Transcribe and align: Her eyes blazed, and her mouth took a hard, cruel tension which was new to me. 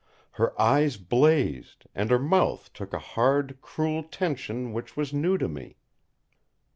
Her 0.31 0.59
eyes 0.59 0.97
blazed, 0.97 1.85
and 1.93 2.09
her 2.09 2.17
mouth 2.17 2.73
took 2.73 2.91
a 2.91 2.97
hard, 2.97 3.59
cruel 3.61 4.01
tension 4.01 4.73
which 4.73 4.97
was 4.97 5.13
new 5.13 5.37
to 5.37 5.47
me. 5.47 5.75